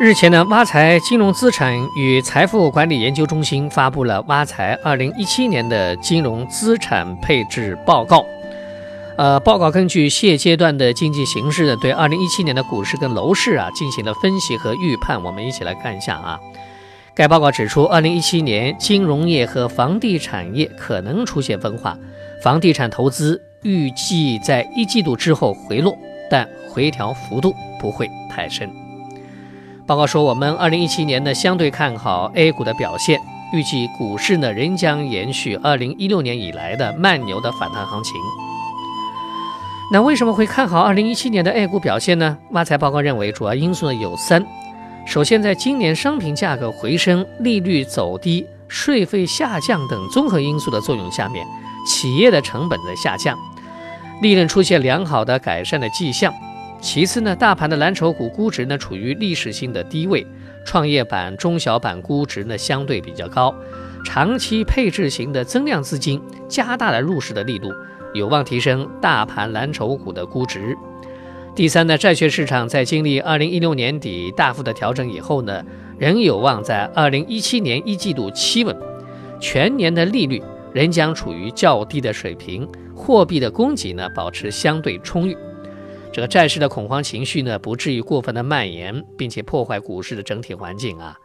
[0.00, 8.24] 日前呢，挖财金融资产与财富管理研究中心发布了挖财二零一七年的金融资产配置报告。
[9.18, 15.22] 呃，报告根据现阶段的经济形势呢，对二零一七年的股市跟楼市啊进行了分析和预判。
[15.22, 16.40] 我们一起来看一下啊。
[17.14, 21.98] 该报告指出，二零一七年金融业和房地产业可能出现分化，
[22.42, 25.94] 房地产投资预计在一季度之后回落，
[26.30, 28.79] 但回调幅度不会太深。
[29.90, 33.20] 报告说，我们二零一七年呢相对看好 A 股的表现，
[33.52, 38.14] 预计股市呢仍将延续二零一六年以来的慢牛的反弹行情。
[39.92, 42.38] 那为什么会看好二零一七年的 A 股表现呢？
[42.52, 44.46] 挖财报告认为，主要因素呢有三。
[45.08, 51.44] 首先，在今年商品价格回升、利率走低、税费下降等综合因素的作用下面，
[51.84, 53.36] 企业的成本在下降，
[54.22, 56.32] 利润出现良好的改善的迹象。
[56.80, 60.26] 其次呢，大盘的蓝筹股估值呢处于历史性的低位，
[60.64, 63.54] 创业板、中小板估值呢相对比较高，
[64.04, 67.70] 长期配置型的增量资金加大了入市的力度，
[68.14, 70.74] 有望提升大盘蓝筹股的估值。
[71.54, 75.62] 第三呢，债券市场在经历二零一六年底大幅的调整以后呢，
[75.98, 78.74] 仍有望在二零一七年一季度企稳，
[79.38, 85.36] 全年的利率仍将处于较低的水平，货币的供给呢保持相对充裕。
[86.12, 91.16] 这个债市的恐慌情绪呢，不至于过分的蔓延，并且破坏股市的整体环境啊。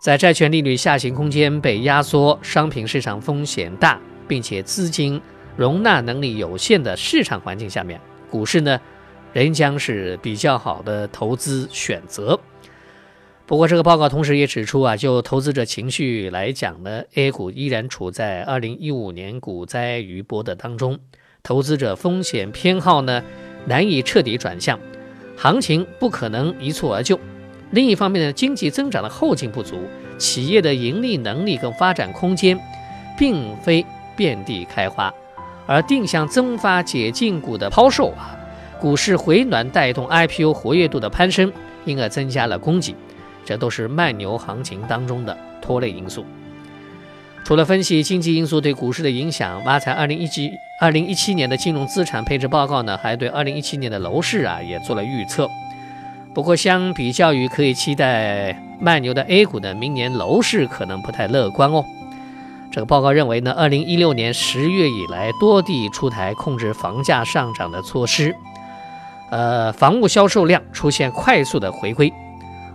[0.00, 5.20] 在债券利率下行空间被压缩、商品市场风险大，并且资金
[5.56, 8.80] 容纳能力有限的市场环境下面，股市呢
[9.32, 12.38] 仍将是比较好的投资选择。
[13.46, 20.98] 不过，这个报告同时也指出啊，就投资者情绪来讲呢，A 股依然处在2015年股灾余波的当中，
[21.42, 23.22] 投资者风险偏好呢。
[23.68, 24.78] 难以彻底转向，
[25.36, 27.20] 行情不可能一蹴而就。
[27.70, 29.76] 另一方面呢，经济增长的后劲不足，
[30.16, 32.58] 企业的盈利能力跟发展空间
[33.18, 33.84] 并非
[34.16, 35.12] 遍地开花，
[35.66, 38.34] 而定向增发解禁股的抛售啊，
[38.80, 41.52] 股市回暖带动 IPO 活跃度的攀升，
[41.84, 42.94] 因而增加了供给，
[43.44, 46.24] 这都是慢牛行情当中的拖累因素。
[47.44, 55.48] 除了分析经济因素对股市的影响，挖财二零一七二零一七年的金融资产配置报告呢，还对二零一七年的楼市啊也做了预测。
[56.34, 61.84] 不过，相比较于可以期待慢牛的 A 股呢，明年楼市可能不太乐观哦。
[62.70, 68.36] 这个报告认为呢，二零一六年十月以来多地出台控制房价上涨的措施，
[69.30, 72.12] 呃，房屋销售量出现快速的回归。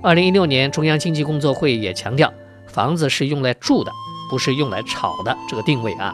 [0.02, 2.34] 二零一六年中央经济工作会议也强调，
[2.68, 3.91] 房子是用来住的。
[4.29, 6.13] 不是用来炒的这个定位啊，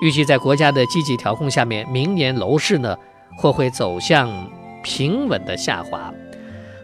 [0.00, 2.96] 预计在国家的积极调控下面，明年楼市呢
[3.36, 4.28] 或会走向
[4.82, 6.12] 平稳的下滑。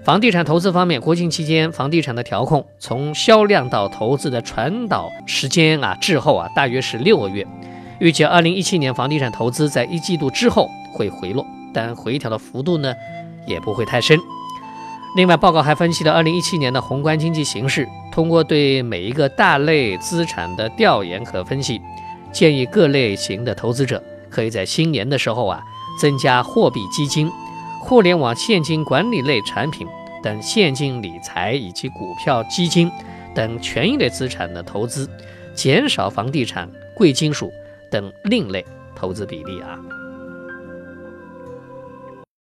[0.05, 7.47] 房地产投资方面，国庆期间房地产的调控从销量到投资的传导时间啊滞后啊大约是六个月，
[8.01, 12.95] 预计二零一七年房地产投资在一季度之后会回落，但回调的幅度呢
[13.47, 14.19] 也不会太深。
[15.17, 17.89] 另外，报告还分析了二零一七年的宏观经济形势。
[18.15, 21.81] 通过对每一个大类资产的调研和分析，
[22.31, 25.61] 建议各类型的投资者可以在新年的时候啊，
[26.01, 27.29] 增加货币基金、
[27.81, 29.85] 互联网现金管理类产品
[30.23, 32.89] 等现金理财以及股票基金
[33.35, 35.11] 等权益类资产的投资，
[35.53, 37.53] 减少房地产、贵金属
[37.91, 38.65] 等另类
[38.95, 39.77] 投资比例啊。